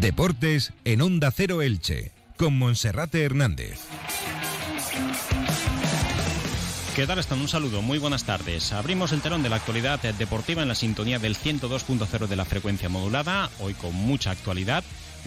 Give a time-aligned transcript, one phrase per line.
[0.00, 3.80] Deportes en Onda Cero Elche, con Monserrate Hernández.
[6.94, 7.40] ¿Qué tal están?
[7.40, 8.72] Un saludo, muy buenas tardes.
[8.72, 12.88] Abrimos el telón de la actualidad deportiva en la sintonía del 102.0 de la frecuencia
[12.88, 14.82] modulada, hoy con mucha actualidad.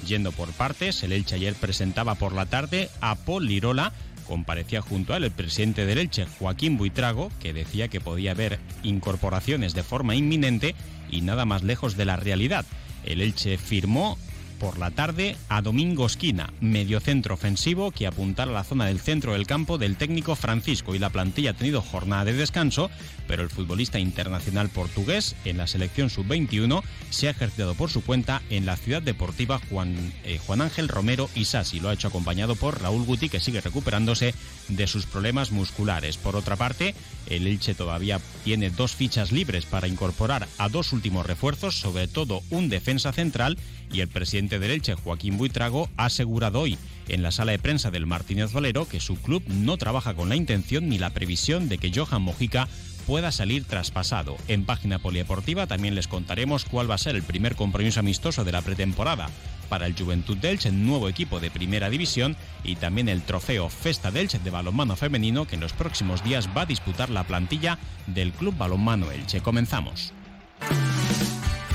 [0.05, 3.93] Yendo por partes, el Elche ayer presentaba por la tarde a Paul Lirola,
[4.29, 8.59] comparecía junto a él el presidente del Elche, Joaquín Buitrago, que decía que podía haber
[8.83, 10.75] incorporaciones de forma inminente
[11.09, 12.63] y nada más lejos de la realidad.
[13.03, 14.19] El Elche firmó
[14.59, 19.33] por la tarde a Domingo Esquina, mediocentro ofensivo que apuntara a la zona del centro
[19.33, 22.91] del campo del técnico Francisco y la plantilla ha tenido jornada de descanso,
[23.27, 28.41] pero el futbolista internacional portugués en la selección sub-21 se ha ejercitado por su cuenta
[28.49, 31.79] en la ciudad deportiva Juan, eh, Juan Ángel Romero y Sassi.
[31.79, 34.33] Lo ha hecho acompañado por Raúl Guti que sigue recuperándose
[34.67, 36.17] de sus problemas musculares.
[36.17, 36.93] Por otra parte,
[37.27, 42.41] el Elche todavía tiene dos fichas libres para incorporar a dos últimos refuerzos, sobre todo
[42.49, 43.57] un defensa central
[43.91, 47.91] y el presidente del Elche, Joaquín Buitrago, ha asegurado hoy en la sala de prensa
[47.91, 51.77] del Martínez Valero que su club no trabaja con la intención ni la previsión de
[51.77, 52.67] que Johan Mojica
[53.05, 54.37] pueda salir traspasado.
[54.47, 58.51] En página polideportiva también les contaremos cuál va a ser el primer compromiso amistoso de
[58.51, 59.29] la pretemporada
[59.67, 64.39] para el Juventud Elche, nuevo equipo de primera división, y también el trofeo Festa Elche
[64.39, 67.77] de balonmano femenino que en los próximos días va a disputar la plantilla
[68.07, 69.41] del Club Balonmano Elche.
[69.41, 70.13] Comenzamos.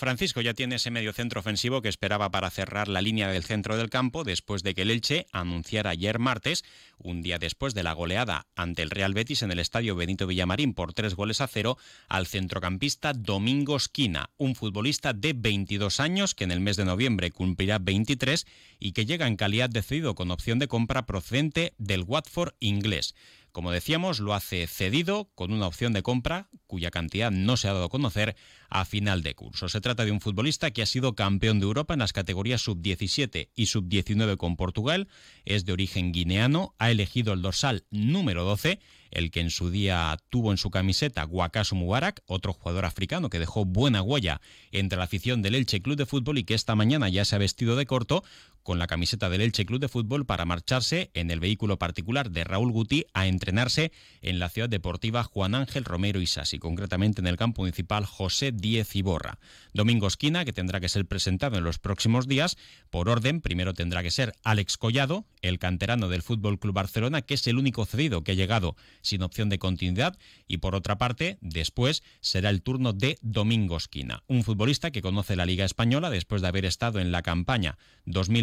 [0.00, 3.76] Francisco ya tiene ese medio centro ofensivo que esperaba para cerrar la línea del centro
[3.76, 6.64] del campo después de que el Elche anunciara ayer martes,
[6.96, 10.72] un día después de la goleada ante el Real Betis en el estadio Benito Villamarín
[10.72, 11.76] por tres goles a cero,
[12.08, 17.30] al centrocampista Domingo Esquina, un futbolista de 22 años que en el mes de noviembre
[17.30, 18.46] cumplirá 23
[18.78, 23.14] y que llega en calidad de cedido con opción de compra procedente del Watford inglés.
[23.52, 27.72] Como decíamos, lo hace cedido con una opción de compra cuya cantidad no se ha
[27.72, 28.36] dado a conocer
[28.68, 29.68] a final de curso.
[29.68, 33.50] Se trata de un futbolista que ha sido campeón de Europa en las categorías sub-17
[33.54, 35.08] y sub-19 con Portugal,
[35.44, 38.78] es de origen guineano, ha elegido el dorsal número 12
[39.10, 43.38] el que en su día tuvo en su camiseta Wakasu Mubarak, otro jugador africano que
[43.38, 44.40] dejó buena huella
[44.72, 47.38] entre la afición del Elche Club de Fútbol y que esta mañana ya se ha
[47.38, 48.24] vestido de corto
[48.62, 52.44] con la camiseta del Elche Club de Fútbol para marcharse en el vehículo particular de
[52.44, 57.26] Raúl Guti a entrenarse en la ciudad deportiva Juan Ángel Romero y Sassi, concretamente en
[57.26, 59.38] el campo municipal José Díez Iborra.
[59.72, 62.56] Domingo Esquina, que tendrá que ser presentado en los próximos días,
[62.90, 67.34] por orden, primero tendrá que ser Alex Collado, el canterano del Fútbol Club Barcelona, que
[67.34, 71.38] es el único cedido que ha llegado sin opción de continuidad, y por otra parte,
[71.40, 76.42] después será el turno de Domingo Esquina, un futbolista que conoce la Liga Española después
[76.42, 77.78] de haber estado en la campaña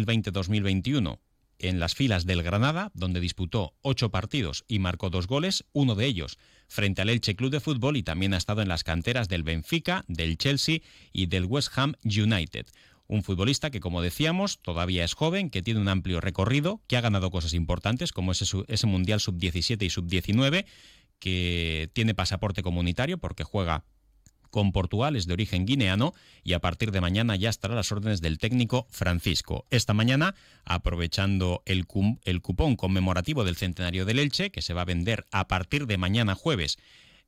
[0.08, 1.18] 2020-2021
[1.58, 6.06] en las filas del Granada, donde disputó ocho partidos y marcó dos goles, uno de
[6.06, 6.38] ellos
[6.68, 10.04] frente al Elche Club de Fútbol y también ha estado en las canteras del Benfica,
[10.06, 10.80] del Chelsea
[11.12, 12.66] y del West Ham United.
[13.08, 17.00] Un futbolista que, como decíamos, todavía es joven, que tiene un amplio recorrido, que ha
[17.00, 20.66] ganado cosas importantes como ese, ese Mundial Sub-17 y Sub-19,
[21.18, 23.84] que tiene pasaporte comunitario porque juega
[24.50, 26.14] con Portugal, es de origen guineano
[26.44, 29.66] y a partir de mañana ya estará a las órdenes del técnico Francisco.
[29.70, 31.86] Esta mañana, aprovechando el,
[32.24, 35.98] el cupón conmemorativo del centenario del Elche, que se va a vender a partir de
[35.98, 36.78] mañana jueves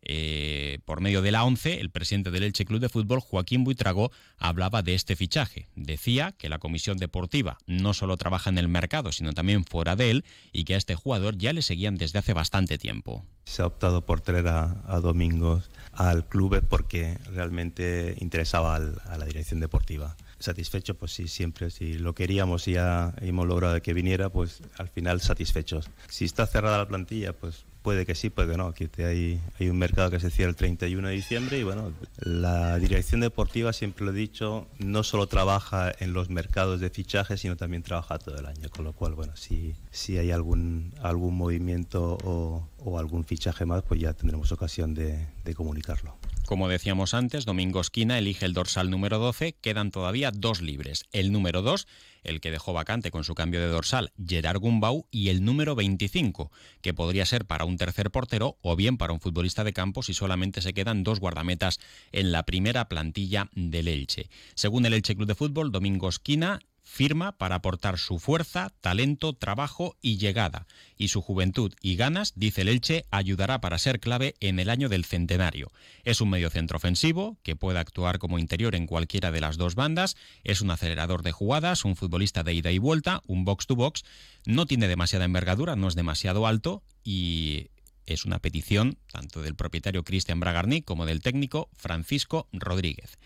[0.02, 4.10] eh, por medio de la ONCE, el presidente del Elche Club de Fútbol, Joaquín Buitrago,
[4.38, 5.68] hablaba de este fichaje.
[5.76, 10.10] Decía que la comisión deportiva no solo trabaja en el mercado, sino también fuera de
[10.10, 13.24] él, y que a este jugador ya le seguían desde hace bastante tiempo.
[13.44, 19.24] Se ha optado por traer a, a Domingos al club porque realmente interesaba a la
[19.26, 20.16] dirección deportiva.
[20.38, 21.70] Satisfecho, pues sí, siempre.
[21.70, 25.90] Si lo queríamos y ya hemos logrado que viniera, pues al final satisfechos.
[26.08, 28.66] Si está cerrada la plantilla, pues Puede que sí, puede que no.
[28.66, 32.78] Aquí hay, hay un mercado que se cierra el 31 de diciembre y bueno, la
[32.78, 37.56] dirección deportiva, siempre lo he dicho, no solo trabaja en los mercados de fichaje, sino
[37.56, 38.68] también trabaja todo el año.
[38.68, 43.82] Con lo cual, bueno, si, si hay algún, algún movimiento o, o algún fichaje más,
[43.82, 46.16] pues ya tendremos ocasión de, de comunicarlo.
[46.50, 51.04] Como decíamos antes, Domingo Esquina elige el dorsal número 12, quedan todavía dos libres.
[51.12, 51.86] El número 2,
[52.22, 56.50] el que dejó vacante con su cambio de dorsal, Gerard Gumbau, y el número 25,
[56.82, 60.14] que podría ser para un tercer portero o bien para un futbolista de campo si
[60.14, 61.80] solamente se quedan dos guardametas
[62.12, 64.28] en la primera plantilla del Elche.
[64.54, 69.96] Según el Elche Club de Fútbol, Domingo Esquina firma para aportar su fuerza, talento, trabajo
[70.02, 70.66] y llegada.
[70.96, 75.04] Y su juventud y ganas, dice el ayudará para ser clave en el año del
[75.04, 75.70] centenario.
[76.04, 80.16] Es un mediocentro ofensivo que puede actuar como interior en cualquiera de las dos bandas,
[80.42, 84.02] es un acelerador de jugadas, un futbolista de ida y vuelta, un box to box,
[84.44, 87.68] no tiene demasiada envergadura, no es demasiado alto y
[88.04, 93.18] es una petición tanto del propietario Cristian Bragarni como del técnico Francisco Rodríguez.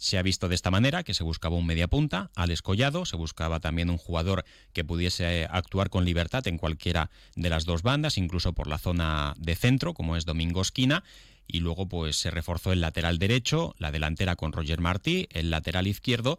[0.00, 3.60] Se ha visto de esta manera que se buscaba un mediapunta, al escollado, se buscaba
[3.60, 8.54] también un jugador que pudiese actuar con libertad en cualquiera de las dos bandas, incluso
[8.54, 11.04] por la zona de centro, como es Domingo Esquina,
[11.46, 15.86] y luego pues se reforzó el lateral derecho, la delantera con Roger Martí, el lateral
[15.86, 16.38] izquierdo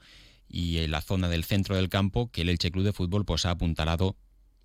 [0.49, 3.45] y en la zona del centro del campo que el Elche Club de Fútbol pues
[3.45, 4.15] ha apuntalado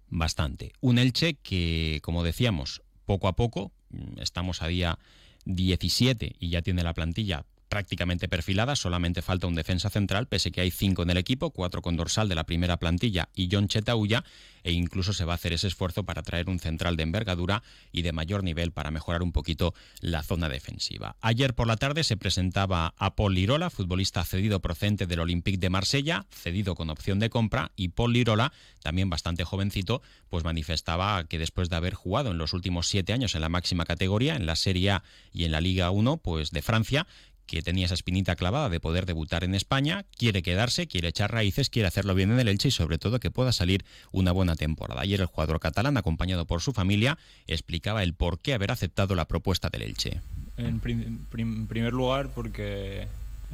[0.09, 0.73] bastante.
[0.81, 4.99] Un Elche que, como decíamos, poco a poco, mm, estamos a día
[5.45, 10.61] 17 y ya tiene la plantilla prácticamente perfilada, solamente falta un defensa central, pese que
[10.61, 14.25] hay cinco en el equipo, cuatro con dorsal de la primera plantilla y John Chetauya,
[14.63, 18.03] e incluso se va a hacer ese esfuerzo para traer un central de envergadura y
[18.03, 21.17] de mayor nivel para mejorar un poquito la zona defensiva.
[21.21, 25.71] Ayer por la tarde se presentaba a Paul Lirola, futbolista cedido procedente del Olympique de
[25.71, 28.53] Marsella, cedido con opción de compra, y Paul Lirola,
[28.83, 33.35] también bastante jovencito, pues manifestaba que después de haber jugado en los últimos siete años
[33.35, 36.63] en la máxima categoría, en la Serie A y en la Liga 1, pues de
[36.63, 37.07] Francia,
[37.47, 41.71] que tenía esa espinita clavada de poder debutar en España, quiere quedarse, quiere echar raíces,
[41.71, 45.01] quiere hacerlo bien en el Elche y sobre todo que pueda salir una buena temporada.
[45.01, 49.27] Ayer el jugador catalán, acompañado por su familia, explicaba el por qué haber aceptado la
[49.27, 50.21] propuesta del Elche.
[50.57, 53.07] En primer lugar, porque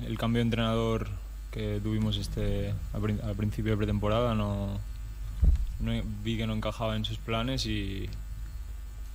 [0.07, 1.09] el cambio de entrenador
[1.51, 4.81] que tuvimos este al principio de pretemporada no,
[6.25, 8.09] vi que no encajaba en sus planes y,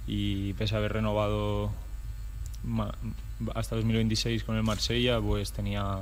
[0.06, 1.72] y pese a haber renovado
[3.54, 6.00] hasta 2026 con el Marsella, pues tenía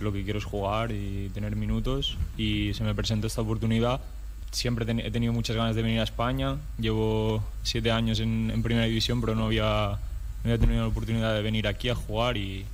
[0.00, 4.00] lo que quiero es jugar y tener minutos y se me presentó esta oportunidad.
[4.50, 6.56] Siempre he tenido muchas ganas de venir a España.
[6.78, 9.98] Llevo siete años en, primera división, pero no había,
[10.42, 12.64] no había tenido la oportunidad de venir aquí a jugar y,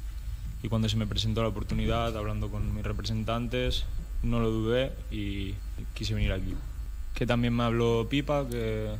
[0.62, 3.85] y cuando se me presentó la oportunidad, hablando con mis representantes,
[4.23, 5.55] no lo dudé y
[5.94, 6.55] quise venir aquí.
[7.14, 8.91] Que también me habló Pipa, que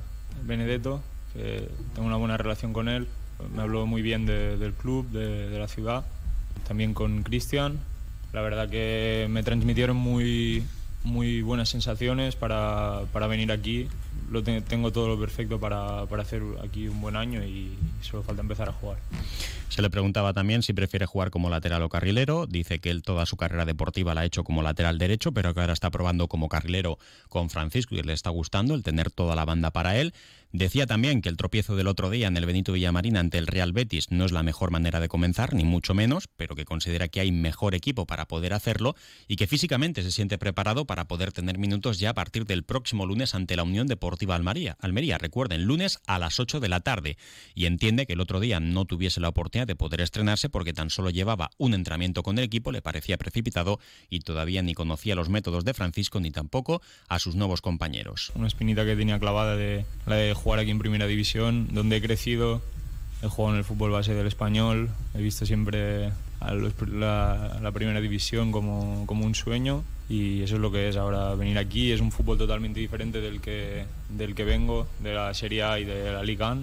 [0.45, 1.03] Benedetto,
[1.35, 3.07] que tengo una buena relación con él
[3.55, 6.05] me habló muy bien del club, de, la ciudad,
[6.67, 7.79] también con Cristian.
[8.33, 10.63] La verdad que me transmitieron muy,
[11.05, 13.89] muy buenas sensaciones para, para venir aquí.
[14.31, 18.43] Lo tengo todo lo perfecto para, para hacer aquí un buen año y solo falta
[18.43, 18.99] empezar a jugar.
[19.71, 22.47] Se le preguntaba también si prefiere jugar como lateral o carrilero.
[22.49, 25.61] Dice que él toda su carrera deportiva la ha hecho como lateral derecho, pero que
[25.61, 26.99] ahora está probando como carrilero
[27.29, 30.13] con Francisco y le está gustando el tener toda la banda para él.
[30.53, 33.73] Decía también que el tropiezo del otro día en el Benito Villamarín ante el Real
[33.73, 37.21] Betis no es la mejor manera de comenzar, ni mucho menos, pero que considera que
[37.21, 38.97] hay mejor equipo para poder hacerlo
[39.29, 43.07] y que físicamente se siente preparado para poder tener minutos ya a partir del próximo
[43.07, 44.79] lunes ante la Unión Deportiva Almería.
[44.81, 47.19] Almería, recuerden, lunes a las 8 de la tarde.
[47.55, 50.89] Y entiende que el otro día no tuviese la oportunidad de poder estrenarse porque tan
[50.89, 55.29] solo llevaba un entrenamiento con el equipo, le parecía precipitado y todavía ni conocía los
[55.29, 58.33] métodos de Francisco ni tampoco a sus nuevos compañeros.
[58.35, 62.01] Una espinita que tenía clavada de la de jugar aquí en Primera División, donde he
[62.01, 62.63] crecido.
[63.23, 68.51] He jugado en el fútbol base del español, he visto siempre a la, Primera División
[68.51, 71.93] como, como un sueño y eso es lo que es ahora venir aquí.
[71.93, 75.85] Es un fútbol totalmente diferente del que, del que vengo, de la Serie A y
[75.85, 76.57] de la Liga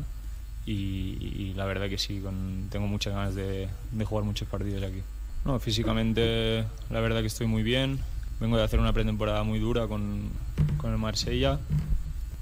[0.66, 2.22] y, la verdad que sí,
[2.70, 5.02] tengo muchas ganas de, de, jugar muchos partidos aquí.
[5.46, 8.00] No, físicamente la verdad que estoy muy bien.
[8.42, 10.30] Vengo de hacer una pretemporada muy dura con,
[10.78, 11.60] con el Marsella.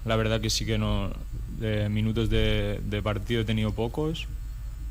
[0.05, 1.11] La verdad que sí que no,
[1.59, 4.27] de minutos de, partido he tenido pocos,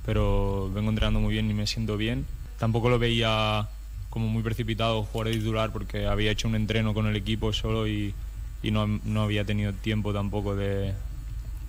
[0.05, 2.27] pero vengo entrenando muy bien y me siento bien.
[2.59, 3.69] Tampoco lo veía
[4.11, 7.89] como muy precipitado jugar de titular porque había hecho un entreno con el equipo solo
[7.89, 8.15] y,
[8.63, 10.95] no, no, había tenido tiempo tampoco de,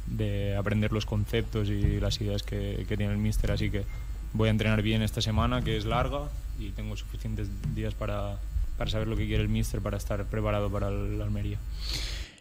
[0.08, 3.52] de, aprender los conceptos y las ideas que, que tiene el míster.
[3.52, 3.84] Así que
[4.34, 8.38] voy a entrenar bien esta semana, que es larga, y tengo suficientes días para,
[8.78, 11.58] para saber lo que quiere el míster para estar preparado para el Almería.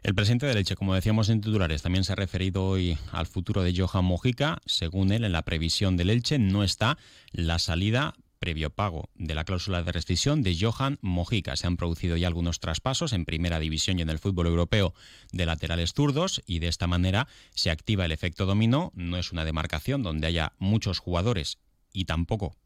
[0.05, 3.63] El presidente de Leche, como decíamos en titulares, también se ha referido hoy al futuro
[3.63, 4.61] de Johan Mojica.
[4.67, 6.99] Según él, en la previsión del Elche no está
[7.33, 11.57] la salida previo pago de la cláusula de rescisión de Johan Mojica.
[11.57, 14.93] Se han producido ya algunos traspasos en primera división y en el fútbol europeo
[15.33, 18.93] de laterales zurdos y de esta manera se activa el efecto dominó.
[18.95, 21.57] No es una demarcación donde haya muchos jugadores
[21.95, 22.59] y tampoco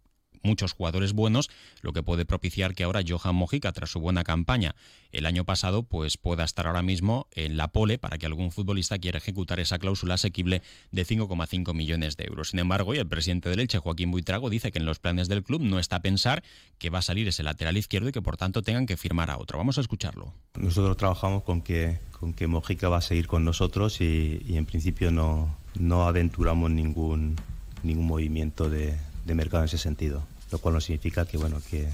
[0.42, 1.50] muchos jugadores buenos,
[1.82, 4.74] lo que puede propiciar que ahora Johan Mojica, tras su buena campaña
[5.12, 8.98] el año pasado, pues pueda estar ahora mismo en la pole para que algún futbolista
[8.98, 12.50] quiera ejecutar esa cláusula asequible de 5,5 millones de euros.
[12.50, 15.62] Sin embargo, el presidente del Elche, Joaquín Buitrago, dice que en los planes del club
[15.62, 16.42] no está a pensar
[16.78, 19.38] que va a salir ese lateral izquierdo y que por tanto tengan que firmar a
[19.38, 19.58] otro.
[19.58, 20.32] Vamos a escucharlo.
[20.56, 25.10] Nosotros trabajamos con que, con que Mojica va a seguir con nosotros y, en principio
[25.10, 27.36] no, no aventuramos ningún,
[27.82, 28.96] ningún movimiento de,
[29.28, 31.88] de mercado en ese sentido, lo cual no significa que, bueno, que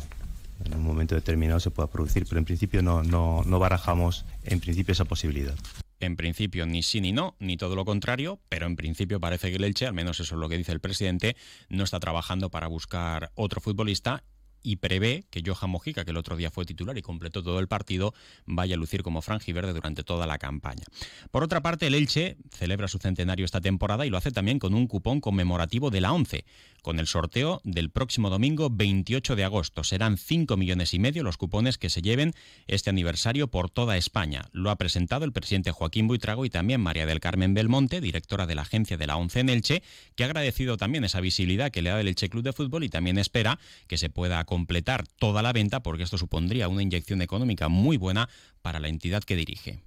[0.65, 4.61] en un momento determinado se pueda producir, pero en principio no, no, no barajamos en
[4.61, 5.55] principio esa posibilidad.
[6.01, 9.57] En principio ni sí ni no, ni todo lo contrario, pero en principio parece que
[9.57, 11.37] el Elche, al menos eso es lo que dice el presidente,
[11.69, 14.23] no está trabajando para buscar otro futbolista
[14.65, 17.69] y prevé que Johan Mojica, que el otro día fue titular y completó todo el
[17.69, 18.15] partido,
[18.47, 20.85] vaya a lucir como franjiverde durante toda la campaña.
[21.31, 24.75] Por otra parte, el Elche celebra su centenario esta temporada y lo hace también con
[24.75, 26.45] un cupón conmemorativo de la 11
[26.85, 29.85] con el sorteo del próximo domingo 28 de agosto.
[29.85, 32.35] Serán 5 millones y medio los cupones que se lleven
[32.67, 34.51] este aniversario por toda España.
[34.53, 38.55] Lo ha presentado el presidente Joaquín Buitrago y también María del Carmen Belmonte, directora de
[38.55, 39.83] la agencia de la ONCE en Elche,
[40.15, 42.91] que ha agradecido también esa visibilidad que le da el Elche Club de Fútbol y
[42.91, 47.69] también espera que se pueda completar toda la venta porque esto supondría una inyección económica
[47.69, 48.29] muy buena
[48.63, 49.81] para la entidad que dirige.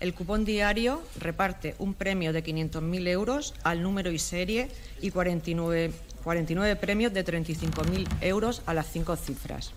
[0.00, 4.68] El cupón diario reparte un premio de 500.000 euros al número y serie
[5.00, 5.92] y 49
[6.24, 9.70] 49 premios de 35.000 euros a las cinco cifras.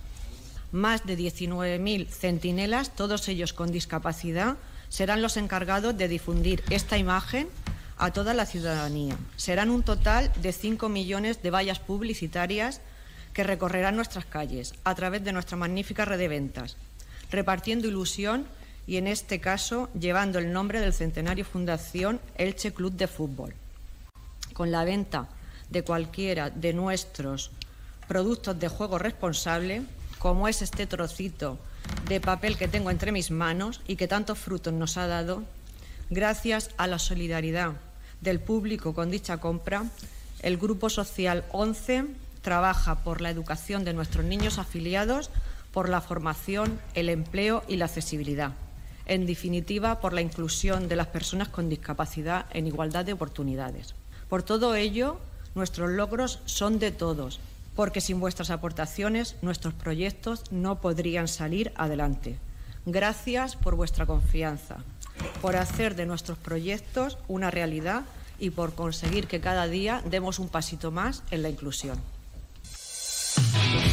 [0.72, 4.58] Más de 19.000 centinelas, todos ellos con discapacidad,
[4.90, 7.50] serán los encargados de difundir esta imagen
[7.98, 9.16] a toda la ciudadanía.
[9.38, 12.82] Serán un total de 5 millones de vallas publicitarias
[13.34, 16.78] que recorrerán nuestras calles a través de nuestra magnífica red de ventas,
[17.32, 18.46] repartiendo ilusión
[18.86, 23.54] y, en este caso, llevando el nombre del Centenario Fundación Elche Club de Fútbol.
[24.54, 25.28] Con la venta
[25.70, 27.52] de cualquiera de nuestros
[28.08, 29.82] productos de juego responsable,
[30.20, 31.58] como es este trocito
[32.08, 35.44] de papel que tengo entre mis manos y que tantos frutos nos ha dado,
[36.10, 37.74] gracias a la solidaridad
[38.22, 39.86] del público con dicha compra,
[40.42, 45.32] el Grupo Social 11 trabaja por la educación de nuestros niños afiliados,
[45.72, 48.52] por la formación, el empleo y la accesibilidad.
[49.08, 53.96] En definitiva, por la inclusión de las personas con discapacidad en igualdad de oportunidades.
[54.30, 55.20] Por todo ello,
[55.56, 57.40] Nuestros logros son de todos,
[57.76, 62.40] porque sin vuestras aportaciones nuestros proyectos no podrían salir adelante.
[62.88, 64.78] Gracias por vuestra confianza,
[65.42, 68.04] por hacer de nuestros proyectos una realidad
[68.40, 72.00] y por conseguir que cada día demos un pasito más en la inclusión.
[73.52, 73.93] Thank you.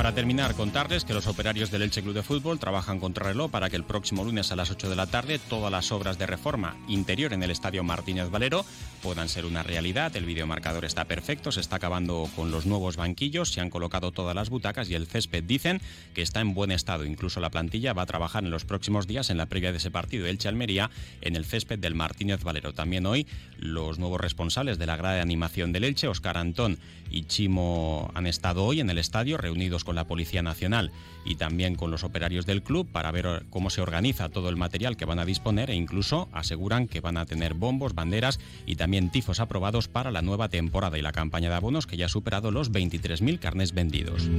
[0.00, 3.68] Para terminar, contarles que los operarios del Elche Club de Fútbol trabajan contra reloj para
[3.68, 6.74] que el próximo lunes a las 8 de la tarde todas las obras de reforma
[6.88, 8.64] interior en el Estadio Martínez Valero
[9.02, 10.16] puedan ser una realidad.
[10.16, 14.34] El videomarcador está perfecto, se está acabando con los nuevos banquillos, se han colocado todas
[14.34, 15.82] las butacas y el césped dicen
[16.14, 17.04] que está en buen estado.
[17.04, 19.90] Incluso la plantilla va a trabajar en los próximos días en la previa de ese
[19.90, 20.90] partido Elche-Almería
[21.20, 22.72] en el césped del Martínez Valero.
[22.72, 23.26] También hoy
[23.58, 26.78] los nuevos responsables de la grada de animación del Elche, Oscar Antón
[27.10, 30.92] y Chimo, han estado hoy en el estadio reunidos con con la Policía Nacional
[31.24, 34.96] y también con los operarios del club para ver cómo se organiza todo el material
[34.96, 39.10] que van a disponer e incluso aseguran que van a tener bombos, banderas y también
[39.10, 42.52] tifos aprobados para la nueva temporada y la campaña de abonos que ya ha superado
[42.52, 44.30] los 23.000 carnes vendidos.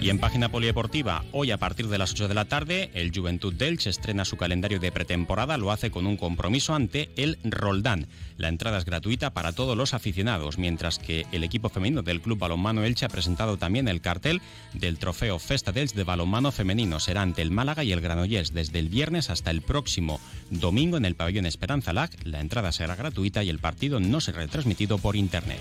[0.00, 3.52] Y en página polideportiva, hoy a partir de las 8 de la tarde, el Juventud
[3.52, 8.06] Delche estrena su calendario de pretemporada, lo hace con un compromiso ante el Roldán.
[8.38, 12.38] La entrada es gratuita para todos los aficionados, mientras que el equipo femenino del Club
[12.38, 14.40] Balonmano Elche ha presentado también el cartel
[14.72, 16.98] del trofeo Festa Delche de balonmano femenino.
[16.98, 21.04] Será ante el Málaga y el Granollers desde el viernes hasta el próximo domingo en
[21.04, 22.08] el pabellón Esperanza Lag.
[22.24, 25.60] La entrada será gratuita y el partido no será retransmitido por internet.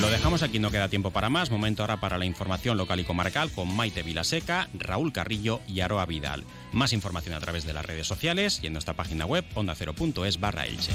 [0.00, 1.50] Lo dejamos aquí, no queda tiempo para más.
[1.50, 6.06] Momento ahora para la información local y comarcal con Maite Vilaseca, Raúl Carrillo y Aroa
[6.06, 6.44] Vidal.
[6.72, 10.64] Más información a través de las redes sociales y en nuestra página web ondacero.es barra
[10.64, 10.92] Elche.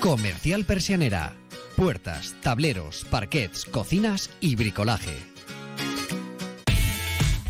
[0.00, 1.32] Comercial Persianera.
[1.76, 5.29] Puertas, tableros, parquets, cocinas y bricolaje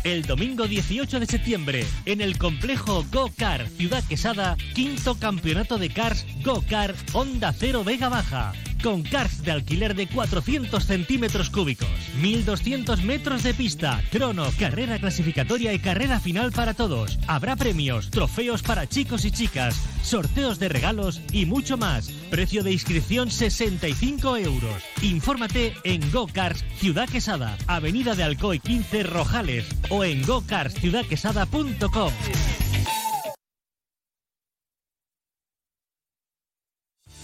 [0.03, 3.31] el domingo 18 de septiembre en el complejo Go
[3.77, 8.53] Ciudad Quesada, quinto campeonato de Cars Go Car Honda Cero Vega Baja.
[8.81, 11.89] Con karts de alquiler de 400 centímetros cúbicos,
[12.21, 17.19] 1200 metros de pista, crono, carrera clasificatoria y carrera final para todos.
[17.27, 22.09] Habrá premios, trofeos para chicos y chicas, sorteos de regalos y mucho más.
[22.29, 24.83] Precio de inscripción 65 euros.
[25.01, 32.11] Infórmate en GoCars Ciudad Quesada, Avenida de Alcoy 15 Rojales o en gocarsciudadquesada.com.